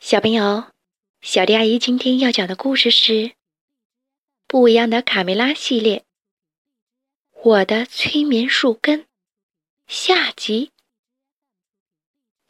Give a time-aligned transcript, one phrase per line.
[0.00, 0.70] 小朋友，
[1.20, 3.12] 小迪阿姨今天要讲的故事是
[4.46, 6.04] 《不一样的卡梅拉》系列。
[7.42, 9.06] 我的催眠树根
[9.88, 10.70] 下集。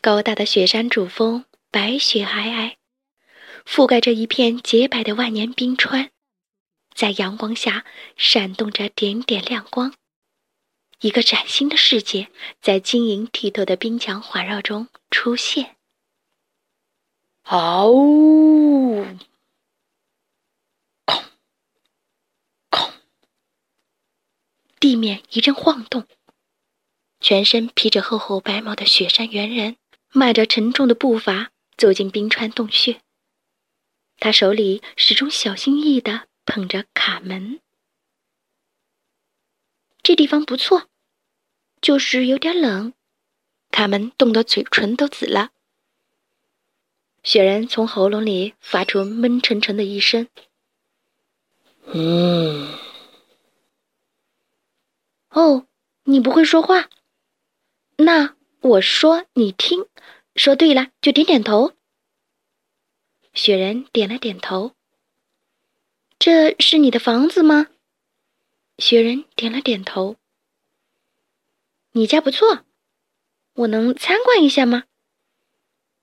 [0.00, 2.74] 高大的雪山主峰，白雪皑皑，
[3.64, 6.10] 覆盖着一片洁白的万年冰川，
[6.94, 7.86] 在阳光下
[8.16, 9.94] 闪动着点点亮光。
[10.98, 12.28] 一个崭新的世界
[12.60, 15.75] 在晶莹剔透的冰墙环绕中出现。
[17.48, 19.06] 嗷呜！
[21.04, 21.22] 空
[22.70, 22.92] 空，
[24.80, 26.08] 地面一阵晃动。
[27.20, 29.76] 全身披着厚厚白毛的雪山猿人，
[30.10, 33.00] 迈着沉重的步伐走进冰川洞穴。
[34.18, 37.60] 他手里始终小心翼翼地捧着卡门。
[40.02, 40.88] 这地方不错，
[41.80, 42.92] 就是有点冷。
[43.70, 45.52] 卡门冻得嘴唇都紫了。
[47.26, 50.28] 雪人从喉咙里发出闷沉沉的一声
[51.92, 52.72] ：“嗯。”
[55.30, 55.66] 哦，
[56.04, 56.88] 你不会说话？
[57.96, 59.88] 那我说你听，
[60.36, 61.72] 说对了就点点头。
[63.34, 64.76] 雪人点了点头。
[66.20, 67.66] 这是你的房子吗？
[68.78, 70.14] 雪人点了点头。
[71.90, 72.64] 你家不错，
[73.54, 74.84] 我能参观一下吗？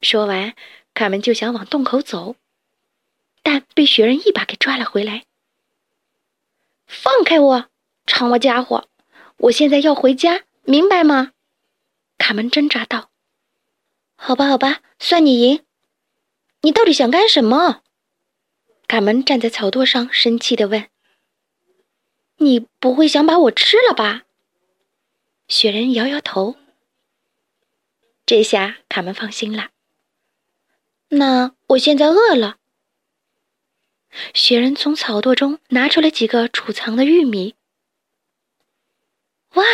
[0.00, 0.56] 说完。
[0.94, 2.36] 卡门就想往洞口走，
[3.42, 5.24] 但被雪人一把给抓了回来。
[6.86, 7.68] 放开我，
[8.06, 8.88] 长毛家伙！
[9.38, 11.32] 我现在要回家，明白吗？
[12.16, 13.10] 卡门挣扎道。
[14.14, 15.64] 好吧，好吧，算你赢。
[16.60, 17.82] 你到底想干什么？
[18.86, 20.88] 卡门站在草垛上，生气的问
[22.38, 24.22] ：“你不会想把我吃了吧？”
[25.48, 26.56] 雪人摇摇头。
[28.24, 29.70] 这下卡门放心了。
[31.08, 32.58] 那我现在饿了。
[34.32, 37.54] 雪人从草垛中拿出了几个储藏的玉米。
[39.54, 39.64] 哇，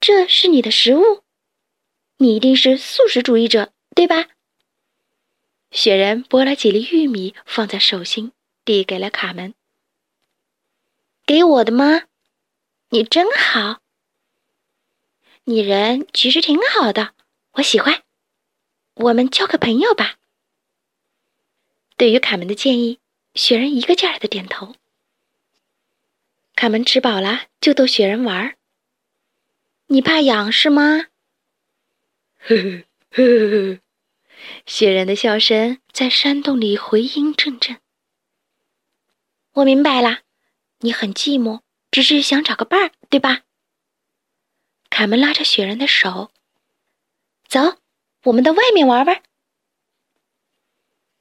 [0.00, 1.22] 这是你的食物？
[2.18, 4.28] 你一定是素食主义者，对吧？
[5.70, 8.32] 雪人剥了几粒玉米放在手心，
[8.64, 9.54] 递给了卡门。
[11.24, 12.02] 给我的吗？
[12.90, 13.80] 你真好。
[15.44, 17.14] 你人其实挺好的，
[17.52, 18.02] 我喜欢。
[18.94, 20.16] 我们交个朋友吧。
[21.96, 22.98] 对于卡门的建议，
[23.34, 24.74] 雪人一个劲儿的点头。
[26.54, 28.56] 卡门吃饱了，就逗雪人玩儿。
[29.86, 31.06] 你怕痒是吗？
[32.38, 33.80] 呵呵呵呵呵，
[34.66, 37.80] 雪人的笑声在山洞里回音阵阵。
[39.52, 40.20] 我明白了，
[40.78, 43.42] 你很寂寞，只是想找个伴儿，对吧？
[44.88, 46.30] 卡门拉着雪人的手，
[47.48, 47.79] 走。
[48.24, 49.22] 我们到外面玩玩。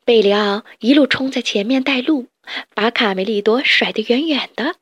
[0.04, 2.28] 贝里奥一路冲在前面带路，
[2.74, 4.76] 把卡梅利多甩得远远的。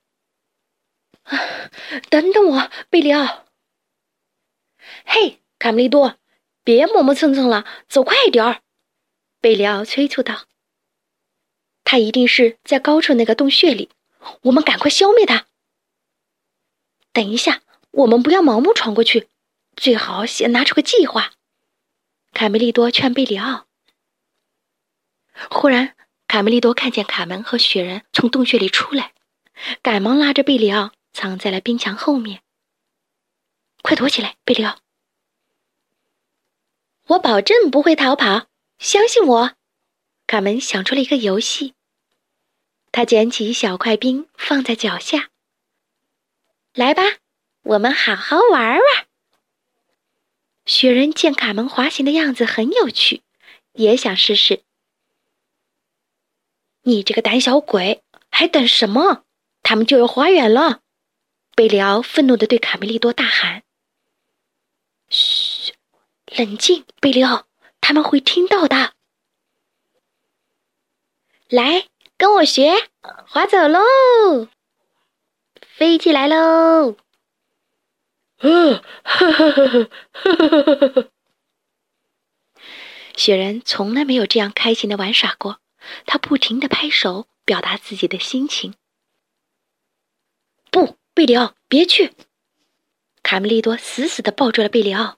[2.09, 3.45] 等等我，贝里奥！
[5.05, 6.17] 嘿，卡梅利多，
[6.63, 8.61] 别磨磨蹭蹭了，走快点儿！
[9.39, 10.45] 贝里奥催促道。
[11.83, 13.89] 他一定是在高处那个洞穴里，
[14.41, 15.45] 我们赶快消灭他。
[17.13, 17.61] 等一下，
[17.91, 19.27] 我们不要盲目闯过去，
[19.75, 21.33] 最好先拿出个计划。
[22.37, 23.65] 卡梅利多劝贝里奥。
[25.49, 25.95] 忽然，
[26.27, 29.15] 卡梅利多看见卡门和雪人从洞穴里出来，
[29.81, 32.43] 赶忙拉着贝里奥藏在了冰墙后面。
[33.81, 34.77] 快躲起来，贝里奥！
[37.07, 38.45] 我保证不会逃跑，
[38.77, 39.55] 相信我。
[40.27, 41.73] 卡门想出了一个游戏，
[42.91, 45.31] 他捡起一小块冰放在脚下。
[46.75, 47.01] 来吧，
[47.63, 49.06] 我们好好玩玩。
[50.67, 53.23] 雪人见卡门滑行的样子很有趣，
[53.71, 54.61] 也想试试。
[56.83, 59.23] 你这个胆小鬼，还等什么？
[59.63, 60.81] 他们就要滑远了！
[61.55, 63.63] 贝里奥愤怒的对卡梅利多大喊
[65.09, 65.73] ：“嘘，
[66.27, 67.47] 冷静，贝里奥，
[67.81, 68.93] 他们会听到的。”
[71.49, 71.87] 来，
[72.17, 74.49] 跟我学，滑走喽，
[75.61, 76.97] 飞起来喽！
[83.15, 85.59] 雪人从来没有这样开心的玩耍过，
[86.05, 88.75] 他不停的拍手，表达自己的心情。
[90.69, 92.13] 不，贝里奥，别去！
[93.23, 95.17] 卡梅利多死死的抱住了贝里奥。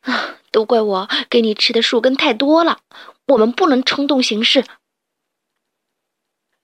[0.00, 2.80] 啊，都怪我给你吃的树根太多了，
[3.26, 4.64] 我们不能冲动行事。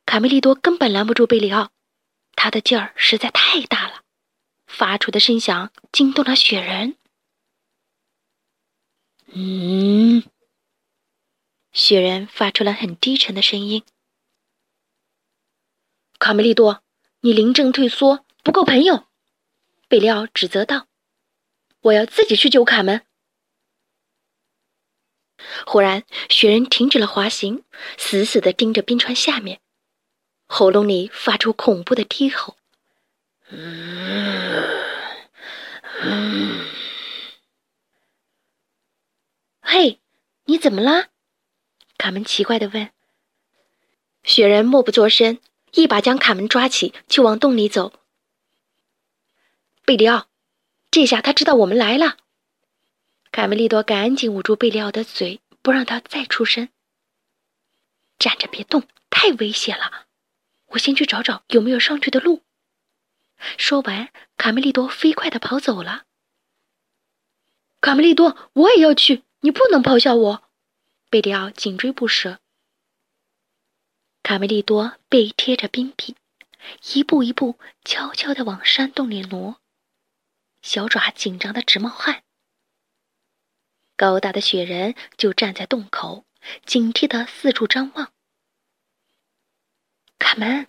[0.06, 1.70] 卡梅利多根本拦不住贝里奥，
[2.35, 4.02] 他的劲儿实在太大了。
[4.73, 6.97] 发出的声响惊动了雪人。
[9.35, 10.25] 嗯，
[11.73, 13.85] 雪人发出了很低沉的声音
[16.19, 16.83] ：“卡梅利多，
[17.21, 19.07] 你临阵退缩，不够朋友。”
[19.89, 20.89] 贝利奥指责道
[21.83, 23.05] ：“我要自己去救卡门。”
[25.67, 27.63] 忽然，雪人停止了滑行，
[27.99, 29.61] 死死地盯着冰川下面，
[30.47, 32.57] 喉咙里发出恐怖的低吼
[39.61, 40.01] ：“嘿，
[40.47, 41.09] 你怎么了？”
[41.97, 42.91] 卡门奇怪地问。
[44.25, 45.39] 雪人默不作声，
[45.73, 47.93] 一把将卡门抓起，就往洞里走。
[49.85, 50.29] 贝里奥，
[50.91, 52.17] 这下他知道我们来了。
[53.31, 56.69] 卡梅利多赶紧捂住贝里奥的嘴，不让他再出声。
[58.19, 60.07] 站着别动，太危险了。
[60.69, 62.43] 我先去找找有没有上去的路。
[63.56, 66.05] 说完，卡梅利多飞快地跑走了。
[67.81, 70.50] 卡梅利多，我也要去，你不能抛下我。
[71.11, 72.39] 贝里奥紧追不舍，
[74.23, 76.17] 卡梅利多背贴着冰壁，
[76.94, 79.61] 一步一步悄悄地往山洞里挪，
[80.62, 82.23] 小爪紧张的直冒汗。
[83.97, 86.25] 高大的雪人就站在洞口，
[86.65, 88.12] 警惕地四处张望。
[90.19, 90.67] 卡门，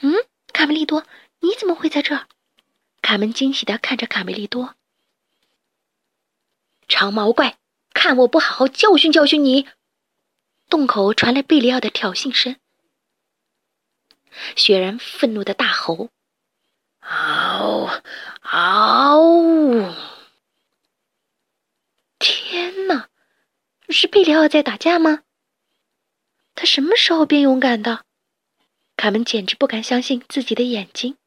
[0.00, 0.12] 嗯，
[0.52, 1.06] 卡梅利多，
[1.42, 2.26] 你怎么会在这儿？
[3.02, 4.74] 卡门惊喜地看着卡梅利多，
[6.88, 7.58] 长毛怪。
[7.94, 9.68] 看我不好好教训教训你！
[10.70, 12.56] 洞口传来贝里奥的挑衅声。
[14.56, 16.08] 雪人愤怒的大吼
[17.00, 18.02] ：“嗷！
[18.40, 19.94] 嗷！”
[22.18, 23.10] 天哪，
[23.90, 25.22] 是贝里奥在打架吗？
[26.54, 28.06] 他什么时候变勇敢的？
[28.96, 31.18] 卡门简直不敢相信自己的眼睛。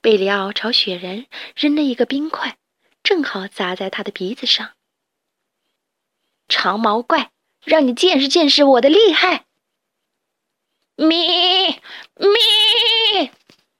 [0.00, 2.56] 贝里奥朝雪人扔了一个冰块。
[3.02, 4.72] 正好砸在他的鼻子上。
[6.48, 7.32] 长毛怪，
[7.64, 9.46] 让你见识见识我的厉害！
[10.96, 11.80] 咪
[12.16, 13.32] 咪，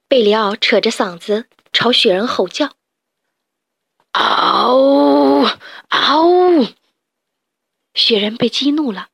[0.08, 2.74] 贝里奥扯着嗓子朝雪人吼叫。
[4.12, 5.58] 嗷
[5.90, 6.74] 嗷！
[7.92, 9.10] 雪人被激怒了，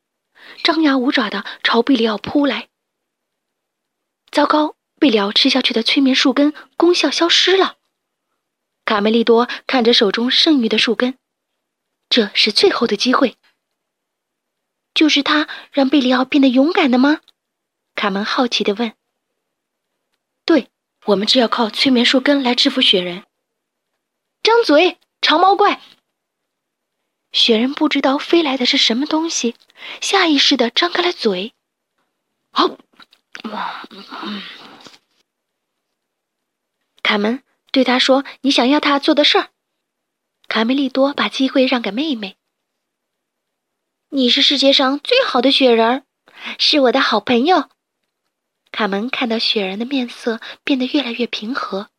[0.63, 2.69] 张牙舞爪的朝贝里奥扑来。
[4.31, 7.77] 糟糕，贝里奥吃下去的催眠树根功效消失了。
[8.85, 11.17] 卡梅利多看着手中剩余的树根，
[12.09, 13.37] 这是最后的机会。
[14.93, 17.21] 就是他让贝里奥变得勇敢的吗？
[17.95, 18.93] 卡门好奇地问。
[20.45, 20.69] 对，
[21.05, 23.23] 我们就要靠催眠树根来制服雪人。
[24.41, 25.81] 张嘴，长毛怪！
[27.33, 29.55] 雪人不知道飞来的是什么东西，
[30.01, 31.53] 下意识地张开了嘴。
[32.51, 32.77] 好，
[37.07, 37.41] 卡门。
[37.71, 39.49] 对他说：“你想要他做的事儿。”
[40.49, 42.35] 卡梅利多把机会让给妹妹。
[44.09, 46.05] 你是世界上最好的雪人，
[46.59, 47.69] 是我的好朋友。
[48.71, 51.89] 卡门看到雪人的面色变得越来越平和。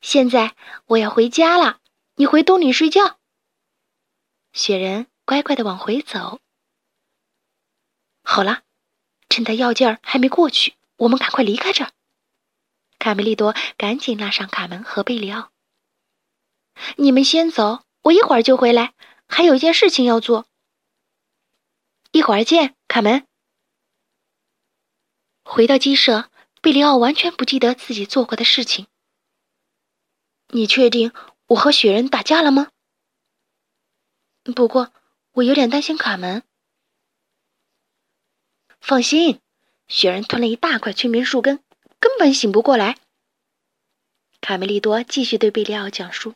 [0.00, 0.54] 现在
[0.86, 1.80] 我要回家了，
[2.16, 3.18] 你回洞里睡觉。
[4.54, 6.40] 雪人乖乖的往回走。
[8.22, 8.62] 好了，
[9.28, 11.90] 趁他药劲儿还没过去，我们赶快离开这儿。
[13.02, 15.50] 卡梅利多赶紧拉上卡门和贝里奥
[16.96, 18.94] ：“你们先走，我一会儿就回来，
[19.26, 20.46] 还有一件事情要做。”
[22.12, 23.26] 一会儿见，卡门。
[25.42, 26.30] 回到鸡舍，
[26.60, 28.86] 贝里奥完全不记得自己做过的事情。
[30.50, 31.12] 你确定
[31.46, 32.68] 我和雪人打架了吗？
[34.54, 34.94] 不过
[35.32, 36.44] 我有点担心卡门。
[38.80, 39.40] 放心，
[39.88, 41.64] 雪人吞了一大块催眠树根。
[42.02, 42.98] 根本醒不过来。
[44.40, 46.34] 卡梅利多继续对贝利奥讲述：“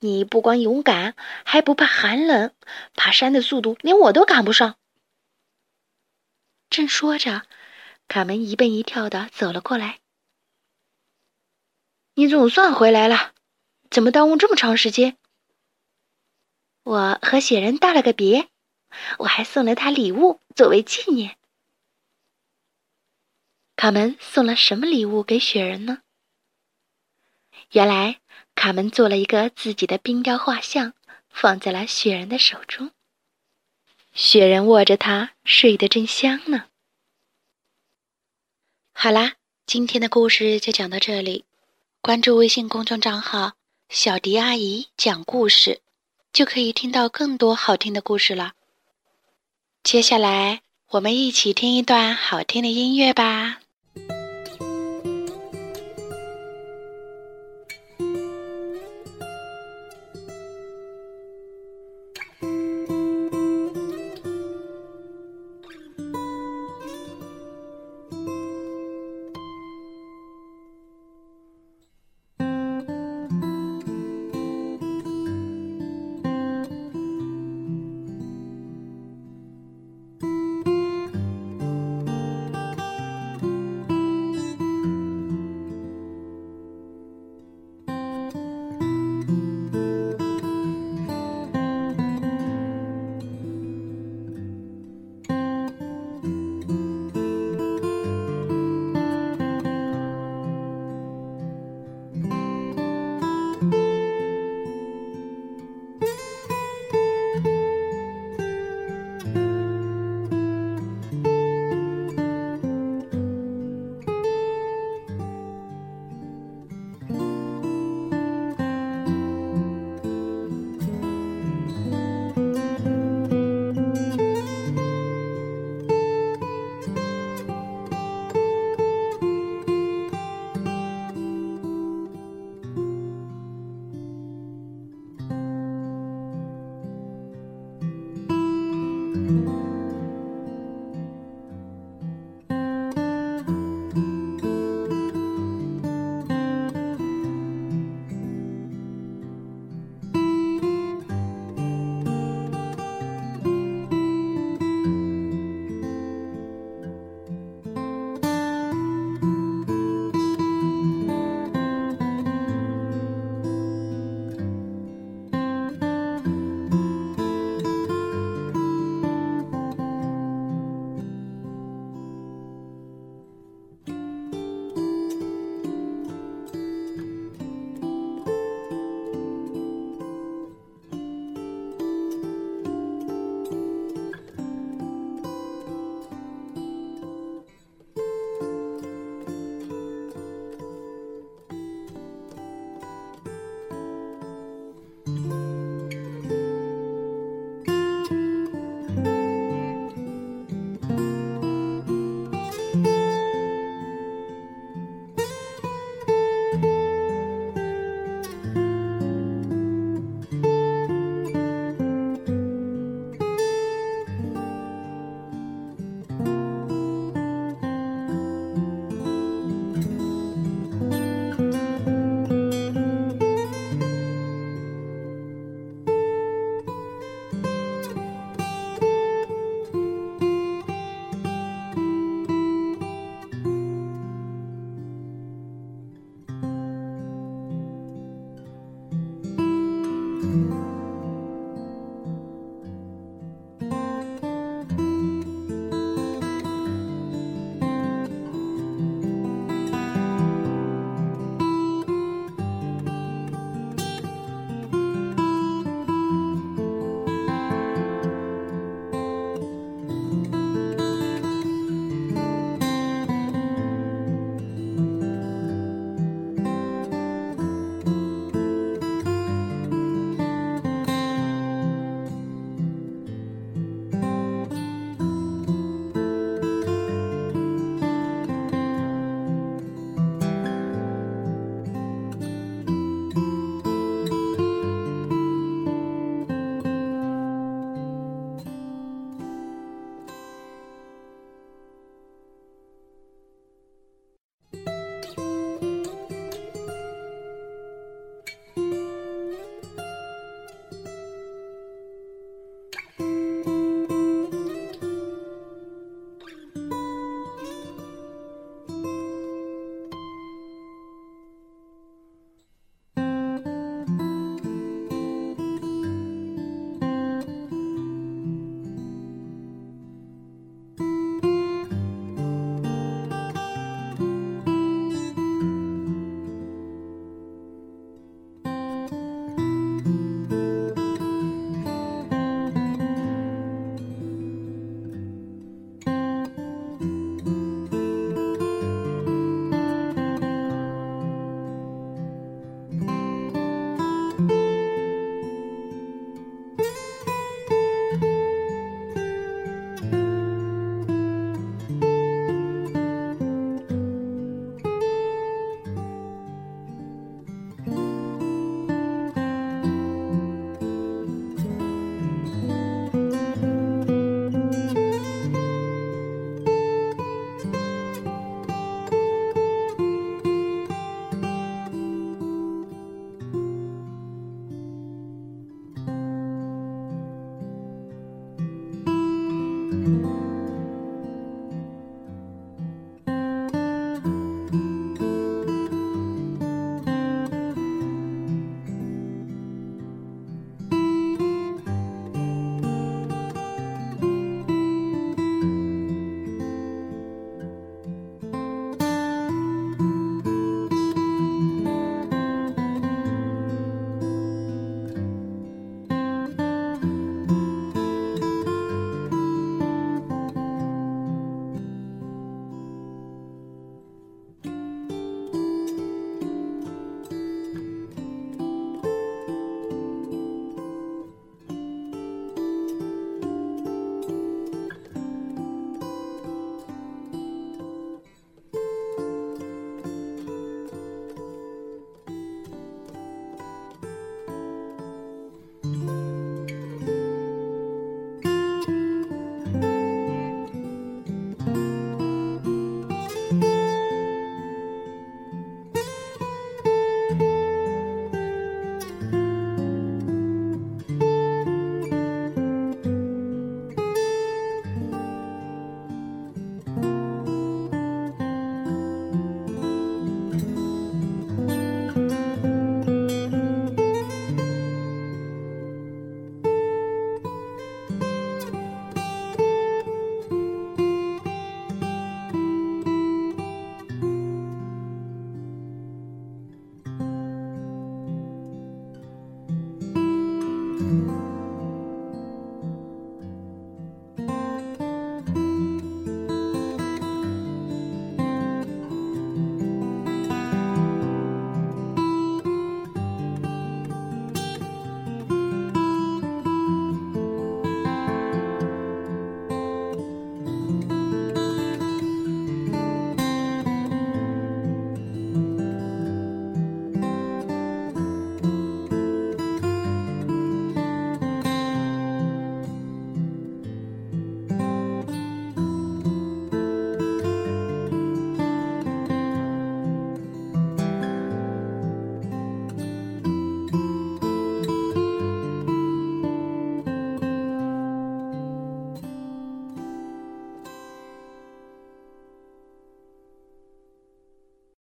[0.00, 2.52] 你不光勇敢，还不怕寒冷，
[2.94, 4.76] 爬山的速度连我都赶不上。”
[6.68, 7.46] 正说着，
[8.08, 10.00] 卡门一蹦一跳的走了过来。
[12.12, 13.32] “你总算回来了，
[13.90, 15.16] 怎么耽误这么长时间？”
[16.84, 18.50] 我和雪人道了个别，
[19.20, 21.38] 我还送了他礼物作为纪念。
[23.80, 26.02] 卡门送了什么礼物给雪人呢？
[27.72, 28.20] 原来，
[28.54, 30.92] 卡门做了一个自己的冰雕画像，
[31.30, 32.90] 放在了雪人的手中。
[34.12, 36.66] 雪人握着它，睡得正香呢。
[38.92, 41.46] 好啦，今天的故事就讲到这里。
[42.02, 43.54] 关注微信公众账号
[43.88, 45.80] “小迪阿姨讲故事”，
[46.34, 48.52] 就可以听到更多好听的故事了。
[49.82, 53.59] 接下来，我们一起听一段好听的音乐吧。